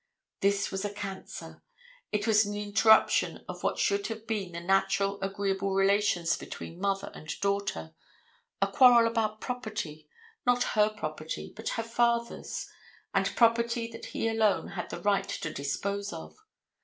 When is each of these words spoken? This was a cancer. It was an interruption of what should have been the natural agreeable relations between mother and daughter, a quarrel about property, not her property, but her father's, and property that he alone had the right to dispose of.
This 0.39 0.71
was 0.71 0.83
a 0.83 0.91
cancer. 0.91 1.61
It 2.11 2.25
was 2.25 2.43
an 2.43 2.55
interruption 2.55 3.45
of 3.47 3.61
what 3.61 3.77
should 3.77 4.07
have 4.07 4.25
been 4.25 4.53
the 4.53 4.59
natural 4.59 5.21
agreeable 5.21 5.75
relations 5.75 6.35
between 6.35 6.81
mother 6.81 7.11
and 7.13 7.29
daughter, 7.39 7.93
a 8.59 8.65
quarrel 8.67 9.05
about 9.05 9.41
property, 9.41 10.09
not 10.43 10.63
her 10.73 10.89
property, 10.89 11.53
but 11.55 11.69
her 11.77 11.83
father's, 11.83 12.67
and 13.13 13.35
property 13.35 13.85
that 13.91 14.05
he 14.07 14.27
alone 14.27 14.69
had 14.69 14.89
the 14.89 14.99
right 15.03 15.29
to 15.29 15.53
dispose 15.53 16.11
of. 16.11 16.35